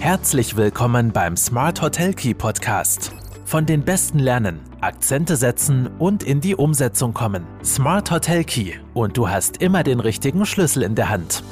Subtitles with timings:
[0.00, 3.12] Herzlich willkommen beim Smart Hotel Key Podcast.
[3.44, 7.44] Von den Besten lernen, Akzente setzen und in die Umsetzung kommen.
[7.64, 11.42] Smart Hotel Key und du hast immer den richtigen Schlüssel in der Hand.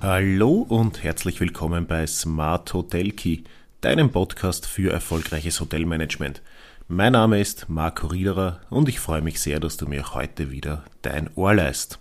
[0.00, 3.42] Hallo und herzlich willkommen bei Smart Hotel Key,
[3.82, 6.40] deinem Podcast für erfolgreiches Hotelmanagement.
[6.88, 10.84] Mein Name ist Marco Riederer und ich freue mich sehr, dass du mir heute wieder
[11.02, 11.98] dein Ohr leist.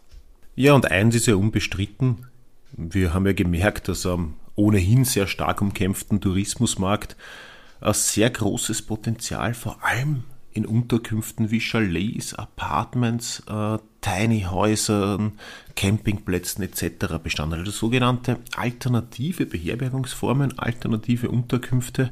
[0.55, 2.25] Ja, und eins ist ja unbestritten.
[2.71, 7.15] Wir haben ja gemerkt, dass am ohnehin sehr stark umkämpften Tourismusmarkt
[7.81, 15.33] ein sehr großes Potenzial, vor allem in Unterkünften wie Chalets, Apartments, äh, Tiny Häusern,
[15.75, 17.19] Campingplätzen etc.
[17.23, 17.53] bestand.
[17.53, 22.11] Also sogenannte alternative Beherbergungsformen, alternative Unterkünfte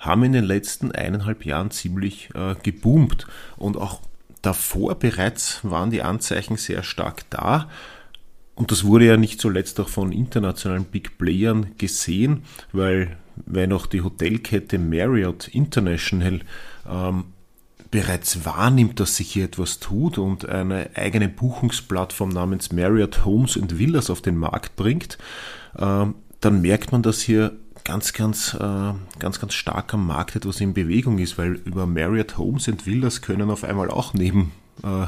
[0.00, 4.00] haben in den letzten eineinhalb Jahren ziemlich äh, geboomt und auch
[4.42, 7.68] davor bereits waren die Anzeichen sehr stark da.
[8.60, 12.42] Und das wurde ja nicht zuletzt auch von internationalen Big Playern gesehen,
[12.72, 16.40] weil wenn auch die Hotelkette Marriott International
[16.86, 17.24] ähm,
[17.90, 23.78] bereits wahrnimmt, dass sich hier etwas tut und eine eigene Buchungsplattform namens Marriott Homes and
[23.78, 25.16] Villas auf den Markt bringt,
[25.78, 26.04] äh,
[26.40, 30.74] dann merkt man, dass hier ganz, ganz, äh, ganz, ganz stark am Markt etwas in
[30.74, 35.06] Bewegung ist, weil über Marriott Homes and Villas können auf einmal auch neben äh,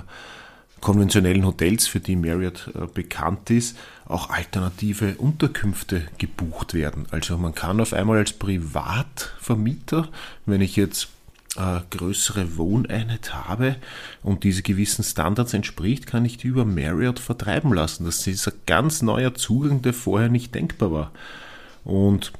[0.82, 7.06] konventionellen Hotels, für die Marriott äh, bekannt ist, auch alternative Unterkünfte gebucht werden.
[7.10, 10.08] Also man kann auf einmal als Privatvermieter,
[10.44, 11.08] wenn ich jetzt
[11.56, 13.76] äh, größere Wohneinheit habe
[14.22, 18.04] und diese gewissen Standards entspricht, kann ich die über Marriott vertreiben lassen.
[18.04, 21.12] Das ist ein ganz neuer Zugang, der vorher nicht denkbar war.
[21.84, 22.32] Und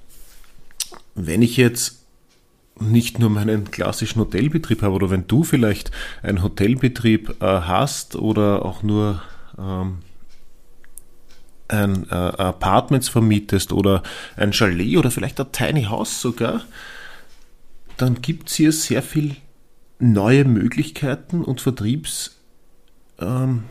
[1.15, 2.02] wenn ich jetzt
[2.91, 5.91] nicht nur meinen klassischen Hotelbetrieb habe oder wenn du vielleicht
[6.23, 9.23] einen Hotelbetrieb äh, hast oder auch nur
[9.59, 9.99] ähm,
[11.69, 14.03] ein äh, Apartments vermietest oder
[14.37, 16.63] ein Chalet oder vielleicht ein Tiny House sogar,
[17.97, 19.37] dann gibt es hier sehr viel
[19.99, 22.39] neue Möglichkeiten und Vertriebs
[23.21, 23.65] ähm,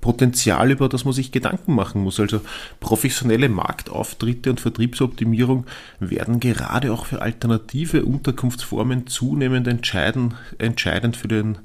[0.00, 2.20] Potenzial, über das man sich Gedanken machen muss.
[2.20, 2.40] Also
[2.80, 5.66] professionelle Marktauftritte und Vertriebsoptimierung
[6.00, 11.58] werden gerade auch für alternative Unterkunftsformen zunehmend entscheidend, entscheidend für den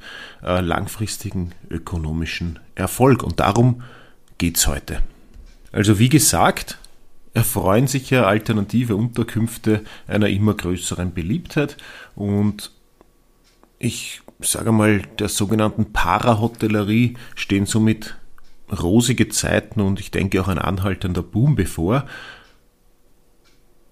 [0.44, 3.24] äh, langfristigen ökonomischen Erfolg.
[3.24, 3.84] Und darum
[4.38, 5.02] geht es heute.
[5.72, 6.78] Also wie gesagt,
[7.34, 11.78] erfreuen sich ja alternative Unterkünfte einer immer größeren Beliebtheit
[12.16, 12.72] und
[13.78, 18.16] ich sage mal, der sogenannten Parahotellerie stehen somit
[18.72, 22.06] rosige Zeiten und ich denke auch ein anhaltender Boom bevor.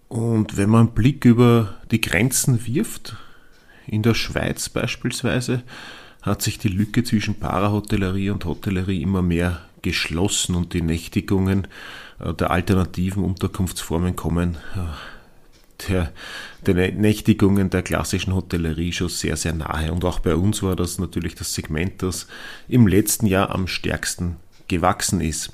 [0.08, 3.18] Und wenn man einen Blick über die Grenzen wirft,
[3.88, 5.64] in der Schweiz beispielsweise,
[6.22, 11.68] hat sich die Lücke zwischen Parahotellerie und Hotellerie immer mehr geschlossen und die Nächtigungen
[12.20, 16.12] äh, der alternativen Unterkunftsformen kommen äh, der,
[16.66, 19.92] der Nächtigungen der klassischen Hotellerie schon sehr, sehr nahe.
[19.92, 22.28] Und auch bei uns war das natürlich das Segment, das
[22.68, 24.38] im letzten Jahr am stärksten
[24.68, 25.52] gewachsen ist.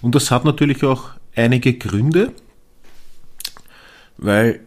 [0.00, 2.32] Und das hat natürlich auch einige Gründe,
[4.16, 4.60] weil,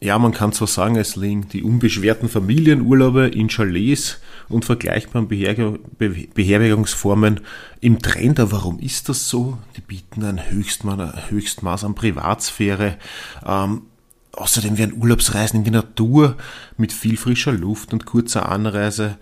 [0.00, 7.40] ja, man kann zwar sagen, es liegen die unbeschwerten Familienurlaube in Chalets und vergleichbaren Beherbergungsformen
[7.80, 9.58] im Trend, aber warum ist das so?
[9.76, 12.98] Die bieten ein Höchstmaß an Privatsphäre.
[13.46, 13.82] Ähm,
[14.32, 16.36] außerdem werden Urlaubsreisen in die Natur
[16.76, 19.18] mit viel frischer Luft und kurzer Anreise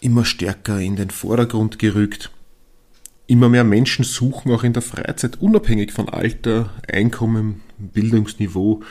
[0.00, 2.30] immer stärker in den Vordergrund gerückt.
[3.26, 8.82] Immer mehr Menschen suchen auch in der Freizeit, unabhängig von Alter, Einkommen, Bildungsniveau,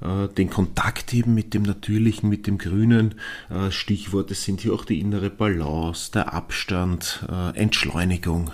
[0.00, 3.14] äh, den Kontakt eben mit dem Natürlichen, mit dem Grünen.
[3.48, 8.50] Äh, Stichworte sind hier auch die innere Balance, der Abstand, äh, Entschleunigung.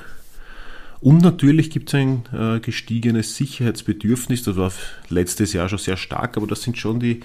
[1.00, 2.22] Und natürlich gibt es ein
[2.62, 4.70] gestiegenes Sicherheitsbedürfnis, das war
[5.08, 7.22] letztes Jahr schon sehr stark, aber das sind schon die,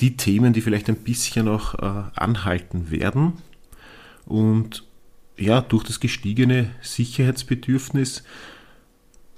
[0.00, 3.34] die Themen, die vielleicht ein bisschen noch anhalten werden.
[4.26, 4.84] Und
[5.36, 8.22] ja, durch das gestiegene Sicherheitsbedürfnis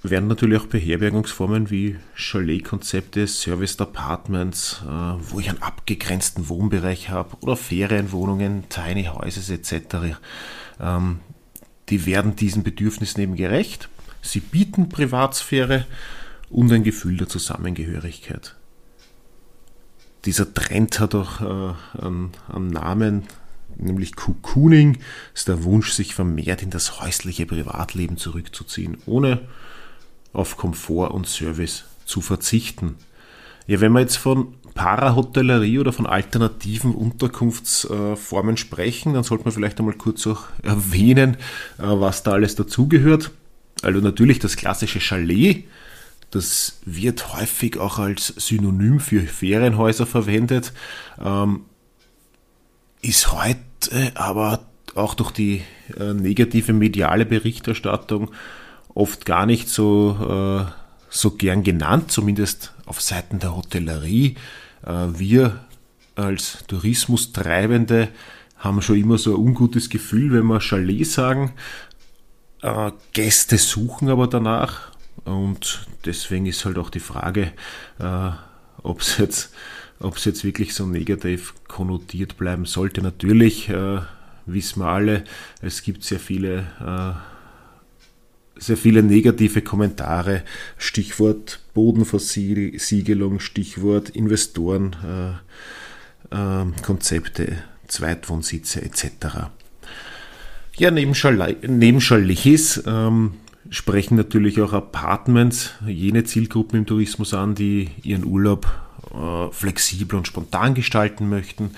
[0.03, 7.37] werden natürlich auch Beherbergungsformen wie Chalet-Konzepte, Serviced Apartments, äh, wo ich einen abgegrenzten Wohnbereich habe,
[7.39, 10.17] oder Ferienwohnungen, Tiny Houses etc.
[10.79, 11.19] Ähm,
[11.89, 13.89] die werden diesen Bedürfnissen eben gerecht.
[14.21, 15.85] Sie bieten Privatsphäre
[16.49, 18.55] und ein Gefühl der Zusammengehörigkeit.
[20.25, 23.23] Dieser Trend hat auch äh, einen Namen,
[23.77, 24.97] nämlich Cocooning,
[25.33, 29.41] ist der Wunsch, sich vermehrt in das häusliche Privatleben zurückzuziehen, ohne
[30.33, 32.95] auf Komfort und Service zu verzichten.
[33.67, 39.79] Ja, wenn wir jetzt von Parahotellerie oder von alternativen Unterkunftsformen sprechen, dann sollte man vielleicht
[39.79, 41.37] einmal kurz auch erwähnen,
[41.77, 43.31] äh, was da alles dazugehört.
[43.83, 45.65] Also natürlich das klassische Chalet,
[46.31, 50.73] das wird häufig auch als Synonym für Ferienhäuser verwendet,
[51.23, 51.65] ähm,
[53.03, 54.61] ist heute aber
[54.95, 55.61] auch durch die
[55.99, 58.31] äh, negative mediale Berichterstattung
[58.95, 60.71] oft gar nicht so, äh,
[61.09, 64.35] so gern genannt, zumindest auf Seiten der Hotellerie.
[64.85, 65.65] Äh, wir
[66.15, 68.09] als Tourismustreibende
[68.57, 71.53] haben schon immer so ein ungutes Gefühl, wenn wir Chalet sagen.
[72.61, 74.91] Äh, Gäste suchen aber danach
[75.25, 77.51] und deswegen ist halt auch die Frage,
[77.99, 78.29] äh,
[78.83, 79.53] ob es jetzt,
[80.03, 83.01] ob's jetzt wirklich so negativ konnotiert bleiben sollte.
[83.01, 83.99] Natürlich äh,
[84.45, 85.23] wissen wir alle,
[85.61, 90.43] es gibt sehr viele, äh, sehr viele negative Kommentare.
[90.77, 94.95] Stichwort Bodenversiegelung, Stichwort Investoren,
[96.31, 99.49] äh, äh, Konzepte, Zweitwohnsitze etc.
[100.77, 103.35] Ja, neben, Chalet, neben Chalets ähm,
[103.69, 108.67] sprechen natürlich auch Apartments jene Zielgruppen im Tourismus an, die ihren Urlaub
[109.13, 111.71] äh, flexibel und spontan gestalten möchten.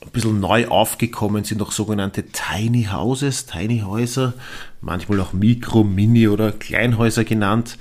[0.00, 4.32] Ein bisschen neu aufgekommen sind auch sogenannte Tiny Houses, Tiny Häuser,
[4.80, 7.76] manchmal auch Mikro, Mini oder Kleinhäuser genannt.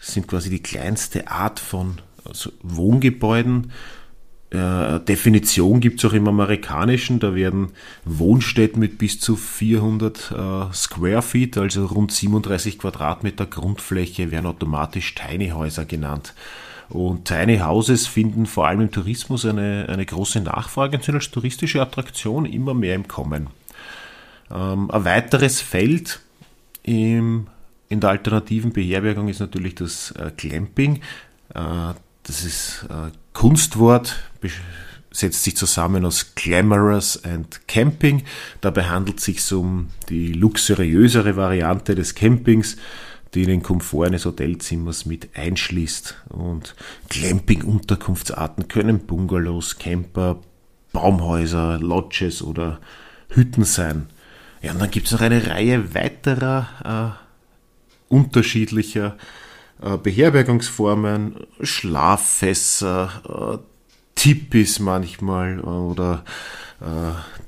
[0.00, 3.72] Das sind quasi die kleinste Art von also Wohngebäuden
[4.52, 7.70] äh, Definition gibt es auch im amerikanischen, da werden
[8.04, 15.14] Wohnstätten mit bis zu 400 äh, Square Feet, also rund 37 Quadratmeter Grundfläche, werden automatisch
[15.14, 16.34] Tiny Häuser genannt.
[16.88, 21.30] Und Tiny Houses finden vor allem im Tourismus eine, eine große Nachfrage und sind als
[21.30, 23.48] touristische Attraktion immer mehr im Kommen.
[24.50, 26.20] Ähm, ein weiteres Feld
[26.82, 27.46] im,
[27.88, 30.96] in der alternativen Beherbergung ist natürlich das äh, Clamping.
[31.54, 31.94] Äh,
[32.24, 34.16] das ist äh, Kunstwort,
[35.10, 38.22] setzt sich zusammen aus Glamorous and Camping.
[38.60, 42.76] Dabei handelt es sich um die luxuriösere Variante des Campings,
[43.34, 46.16] die den Komfort eines Hotelzimmers mit einschließt.
[46.28, 46.74] Und
[47.08, 50.40] Glamping-Unterkunftsarten können Bungalows, Camper,
[50.92, 52.80] Baumhäuser, Lodges oder
[53.30, 54.08] Hütten sein.
[54.60, 59.16] Ja, und dann gibt es noch eine Reihe weiterer äh, unterschiedlicher
[59.82, 63.58] äh, Beherbergungsformen, Schlaffässer, äh,
[64.14, 66.24] Tippis manchmal äh, oder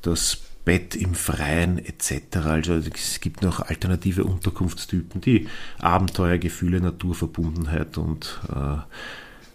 [0.02, 2.36] das Bett im Freien etc.
[2.44, 8.78] Also es gibt noch alternative Unterkunftstypen, die Abenteuergefühle, Naturverbundenheit und äh,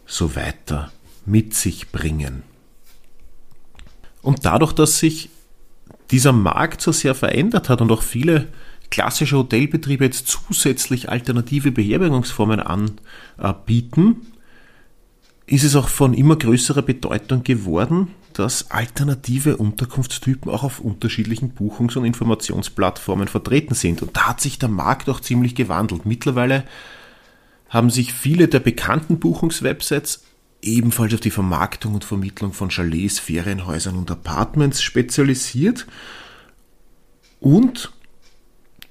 [0.05, 0.91] so weiter
[1.25, 2.43] mit sich bringen.
[4.21, 5.29] Und dadurch, dass sich
[6.11, 8.47] dieser Markt so sehr verändert hat und auch viele
[8.89, 14.27] klassische Hotelbetriebe jetzt zusätzlich alternative Beherbergungsformen anbieten,
[15.49, 21.97] ist es auch von immer größerer Bedeutung geworden, dass alternative Unterkunftstypen auch auf unterschiedlichen Buchungs-
[21.97, 24.01] und Informationsplattformen vertreten sind.
[24.01, 26.05] Und da hat sich der Markt auch ziemlich gewandelt.
[26.05, 26.63] Mittlerweile
[27.69, 30.23] haben sich viele der bekannten Buchungswebsites
[30.61, 35.87] ebenfalls auf die Vermarktung und Vermittlung von Chalets, Ferienhäusern und Apartments spezialisiert
[37.39, 37.91] und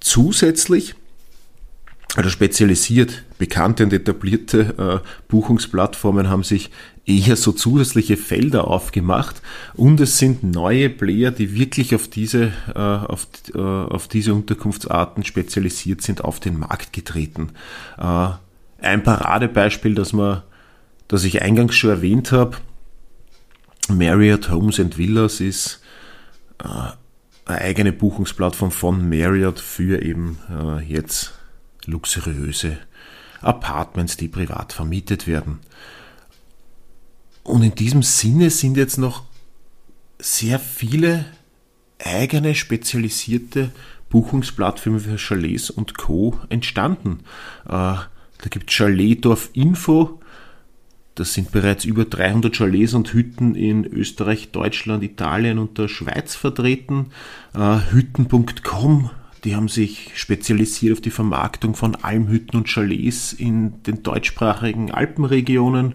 [0.00, 0.94] Zusätzlich,
[2.14, 6.70] also spezialisiert, bekannte und etablierte äh, Buchungsplattformen haben sich
[7.06, 9.40] eher so zusätzliche Felder aufgemacht
[9.74, 15.24] und es sind neue Player, die wirklich auf diese, äh, auf, äh, auf diese Unterkunftsarten
[15.24, 17.50] spezialisiert sind, auf den Markt getreten.
[17.96, 18.30] Äh,
[18.80, 20.42] ein Paradebeispiel, das, man,
[21.08, 22.58] das ich eingangs schon erwähnt habe,
[23.88, 25.80] Marriott Homes and Villas ist
[26.62, 26.68] äh,
[27.46, 31.32] eine eigene Buchungsplattform von Marriott für eben äh, jetzt
[31.86, 32.76] luxuriöse
[33.40, 35.60] Apartments, die privat vermietet werden.
[37.44, 39.22] Und in diesem Sinne sind jetzt noch
[40.18, 41.24] sehr viele
[41.98, 43.70] eigene spezialisierte
[44.10, 46.38] Buchungsplattformen für Chalets und Co.
[46.48, 47.20] entstanden.
[47.66, 50.20] Äh, da gibt es Chaletdorf Info,
[51.18, 56.36] das sind bereits über 300 Chalets und Hütten in Österreich, Deutschland, Italien und der Schweiz
[56.36, 57.06] vertreten.
[57.54, 59.10] Äh, Hütten.com,
[59.44, 65.94] die haben sich spezialisiert auf die Vermarktung von Almhütten und Chalets in den deutschsprachigen Alpenregionen.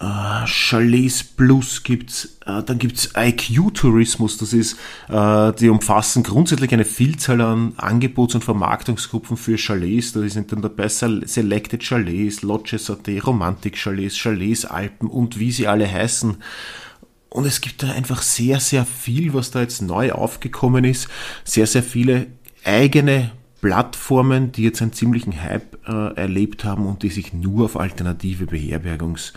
[0.00, 4.76] Uh, Chalets Plus gibt's, uh, dann gibt's IQ Tourismus, das ist,
[5.08, 10.60] uh, die umfassen grundsätzlich eine Vielzahl an Angebots- und Vermarktungsgruppen für Chalets, da sind dann
[10.60, 16.38] dabei Selected Chalets, Lodges AT, Romantik Chalets, Chalets Alpen und wie sie alle heißen.
[17.32, 21.08] Und es gibt da einfach sehr, sehr viel, was da jetzt neu aufgekommen ist,
[21.44, 22.26] sehr, sehr viele
[22.62, 23.30] eigene
[23.62, 28.44] Plattformen, die jetzt einen ziemlichen Hype äh, erlebt haben und die sich nur auf alternative
[28.44, 29.32] Beherbergungs-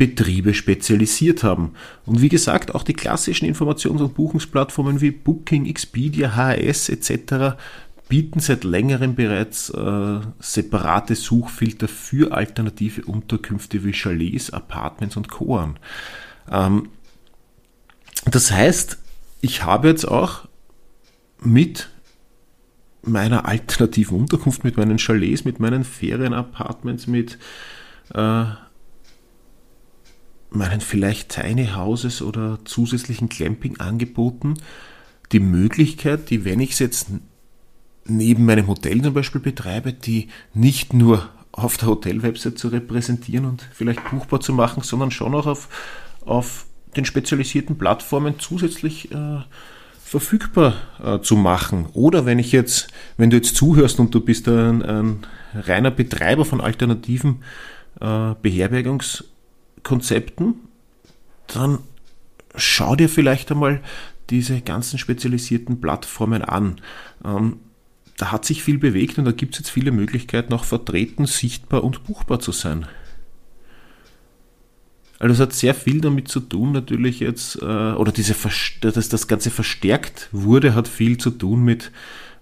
[0.00, 1.74] Betriebe spezialisiert haben.
[2.06, 7.58] Und wie gesagt, auch die klassischen Informations- und Buchungsplattformen wie Booking, Expedia, HRS etc.,
[8.08, 15.58] bieten seit längerem bereits äh, separate Suchfilter für alternative Unterkünfte wie Chalets, Apartments und Co.
[15.58, 15.78] an.
[16.50, 16.88] Ähm,
[18.26, 18.98] das heißt,
[19.40, 20.48] ich habe jetzt auch
[21.40, 21.88] mit
[23.02, 27.38] meiner alternativen Unterkunft, mit meinen Chalets, mit meinen Ferienapartments, mit
[28.14, 28.44] äh,
[30.50, 34.54] meinen vielleicht Tiny Houses oder zusätzlichen Clamping-Angeboten
[35.32, 37.08] die Möglichkeit, die, wenn ich es jetzt
[38.04, 43.68] neben meinem Hotel zum Beispiel betreibe, die nicht nur auf der Hotel-Website zu repräsentieren und
[43.72, 45.68] vielleicht buchbar zu machen, sondern schon auch auf,
[46.24, 49.40] auf den spezialisierten Plattformen zusätzlich äh,
[50.04, 51.86] verfügbar äh, zu machen.
[51.92, 55.20] Oder wenn ich jetzt, wenn du jetzt zuhörst und du bist ein, ein
[55.54, 57.42] reiner Betreiber von alternativen
[58.00, 60.54] äh, Beherbergungskonzepten,
[61.46, 61.78] dann
[62.56, 63.80] schau dir vielleicht einmal
[64.30, 66.80] diese ganzen spezialisierten Plattformen an.
[67.24, 67.58] Ähm,
[68.16, 71.84] da hat sich viel bewegt und da gibt es jetzt viele Möglichkeiten, auch vertreten, sichtbar
[71.84, 72.86] und buchbar zu sein.
[75.20, 78.34] Also es hat sehr viel damit zu tun, natürlich jetzt, äh, oder diese,
[78.80, 81.92] dass das Ganze verstärkt wurde, hat viel zu tun mit,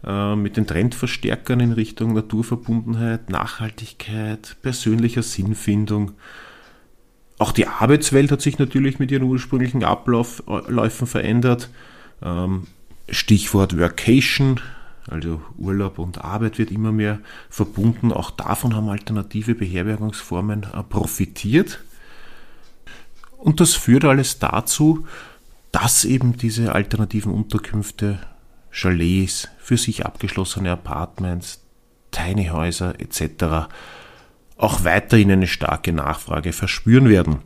[0.07, 6.13] äh, mit den Trendverstärkern in Richtung Naturverbundenheit, Nachhaltigkeit, persönlicher Sinnfindung.
[7.39, 11.71] Auch die Arbeitswelt hat sich natürlich mit ihren ursprünglichen Abläufen verändert.
[12.23, 12.69] Ähm,
[13.11, 14.61] Stichwort Workation,
[15.11, 17.19] also Urlaub und Arbeit wird immer mehr
[17.51, 18.13] verbunden.
[18.13, 21.81] Auch davon haben alternative Beherbergungsformen äh, profitiert.
[23.38, 25.07] Und das führt alles dazu,
[25.73, 28.18] dass eben diese alternativen Unterkünfte,
[28.71, 31.64] Chalets, für sich abgeschlossene Apartments,
[32.11, 33.68] Tiny Häuser etc.
[34.57, 37.38] auch weiterhin eine starke Nachfrage verspüren werden.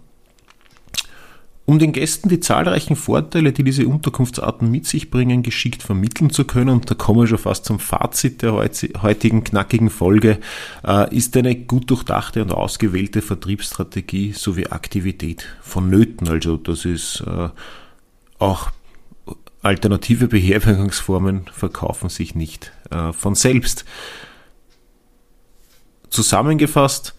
[1.65, 6.45] Um den Gästen die zahlreichen Vorteile, die diese Unterkunftsarten mit sich bringen, geschickt vermitteln zu
[6.45, 10.39] können, und da kommen wir schon fast zum Fazit der heutigen knackigen Folge,
[10.85, 16.29] äh, ist eine gut durchdachte und ausgewählte Vertriebsstrategie sowie Aktivität vonnöten.
[16.29, 17.49] Also das ist äh,
[18.41, 18.71] auch
[19.63, 23.85] alternative Beherbergungsformen verkaufen sich nicht äh, von selbst.
[26.11, 27.15] Zusammengefasst,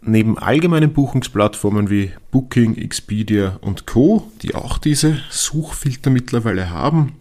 [0.00, 7.14] Neben allgemeinen Buchungsplattformen wie Booking, Expedia und Co., die auch diese Suchfilter mittlerweile haben,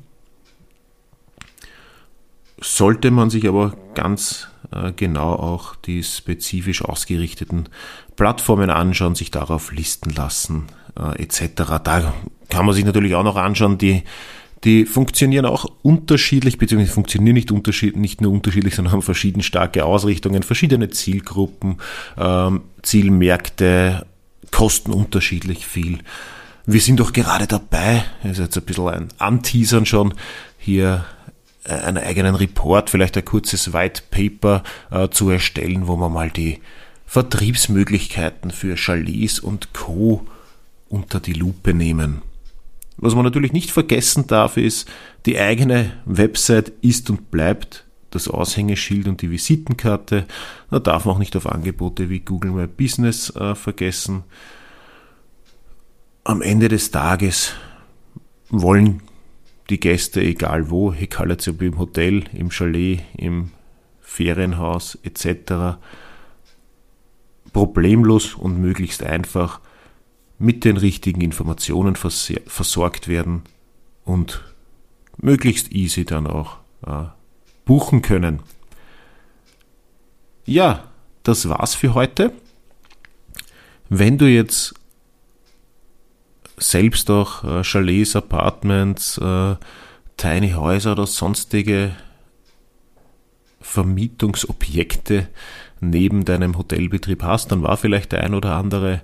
[2.60, 7.70] sollte man sich aber ganz äh, genau auch die spezifisch ausgerichteten
[8.16, 10.68] Plattformen anschauen, sich darauf listen lassen
[10.98, 11.80] äh, etc.
[11.84, 12.14] Da
[12.50, 14.04] kann man sich natürlich auch noch anschauen, die
[14.68, 19.86] die funktionieren auch unterschiedlich, beziehungsweise funktionieren nicht, unterschied, nicht nur unterschiedlich, sondern haben verschieden starke
[19.86, 21.78] Ausrichtungen, verschiedene Zielgruppen,
[22.18, 24.06] ähm, Zielmärkte,
[24.52, 26.00] kosten unterschiedlich viel.
[26.66, 30.14] Wir sind doch gerade dabei, ist jetzt ein bisschen ein Anteasern schon,
[30.58, 31.06] hier
[31.64, 36.30] äh, einen eigenen Report, vielleicht ein kurzes White Paper äh, zu erstellen, wo man mal
[36.30, 36.60] die
[37.06, 40.28] Vertriebsmöglichkeiten für Chalets und Co.
[40.90, 42.22] unter die Lupe nehmen.
[42.98, 44.90] Was man natürlich nicht vergessen darf, ist,
[45.26, 50.26] die eigene Website ist und bleibt das Aushängeschild und die Visitenkarte.
[50.72, 54.24] Da darf man auch nicht auf Angebote wie Google My Business äh, vergessen.
[56.24, 57.54] Am Ende des Tages
[58.50, 59.02] wollen
[59.70, 63.52] die Gäste, egal wo, egal jetzt ob im Hotel, im Chalet, im
[64.02, 65.78] Ferienhaus etc.,
[67.54, 69.60] problemlos und möglichst einfach
[70.40, 73.44] mit den richtigen Informationen versorgt werden
[74.06, 74.44] und
[75.18, 77.06] möglichst easy dann auch äh,
[77.66, 78.42] buchen können.
[80.46, 80.86] Ja,
[81.24, 82.32] das war's für heute.
[83.90, 84.76] Wenn du jetzt
[86.58, 89.56] selbst auch äh, Chalets, Apartments, äh,
[90.18, 91.96] Tiny Häuser oder sonstige
[93.62, 95.28] Vermietungsobjekte
[95.80, 99.02] neben deinem Hotelbetrieb hast, dann war vielleicht der ein oder andere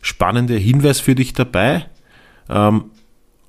[0.00, 1.86] spannende Hinweis für dich dabei.
[2.48, 2.84] Ähm,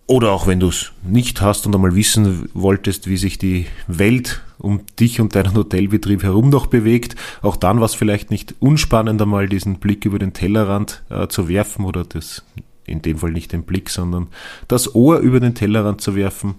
[0.08, 4.42] oder auch wenn du es nicht hast und einmal wissen wolltest, wie sich die Welt
[4.58, 9.22] um dich und deinen Hotelbetrieb herum noch bewegt, auch dann war es vielleicht nicht unspannend,
[9.22, 12.44] einmal diesen Blick über den Tellerrand äh, zu werfen oder das,
[12.86, 14.28] in dem Fall nicht den Blick, sondern
[14.70, 16.56] das Ohr über den Tellerrand zu werfen.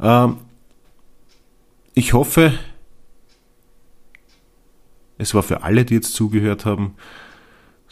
[0.00, 0.38] Ähm,
[1.94, 2.52] ich hoffe,
[5.16, 6.94] es war für alle, die jetzt zugehört haben,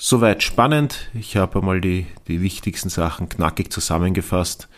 [0.01, 1.11] Soweit spannend.
[1.13, 4.69] Ich habe einmal die, die wichtigsten Sachen knackig zusammengefasst.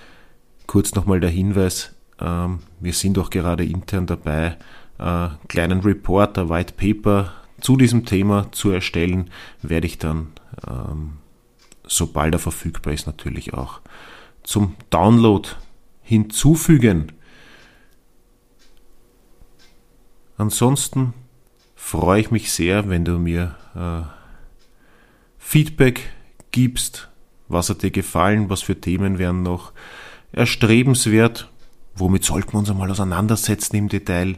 [0.66, 4.56] Kurz nochmal der Hinweis, ähm, wir sind auch gerade intern dabei,
[4.98, 9.28] äh, kleinen Report, ein White Paper zu diesem Thema zu erstellen,
[9.60, 10.28] werde ich dann,
[10.66, 11.18] ähm,
[11.86, 13.82] sobald er verfügbar ist, natürlich auch
[14.42, 15.46] zum Download
[16.00, 17.12] hinzufügen.
[20.38, 21.12] Ansonsten
[21.76, 24.19] freue ich mich sehr, wenn du mir äh,
[25.40, 26.12] Feedback
[26.52, 27.08] gibst,
[27.48, 29.72] was hat dir gefallen, was für Themen wären noch
[30.30, 31.50] erstrebenswert,
[31.96, 34.36] womit sollten wir uns einmal auseinandersetzen im Detail.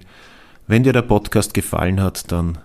[0.66, 2.56] Wenn dir der Podcast gefallen hat, dann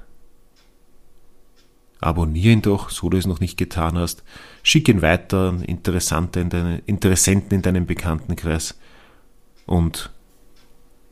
[2.00, 4.24] abonniere ihn doch, so du es noch nicht getan hast.
[4.64, 8.80] Schick ihn weiter an Interessante in deine, Interessenten in deinem Bekanntenkreis
[9.66, 10.12] und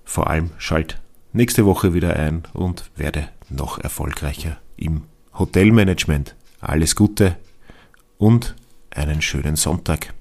[0.05, 1.01] vor allem schalt
[1.33, 5.01] nächste Woche wieder ein und werde noch erfolgreicher im
[5.37, 6.35] Hotelmanagement.
[6.59, 7.37] Alles Gute
[8.17, 8.55] und
[8.91, 10.13] einen schönen Sonntag.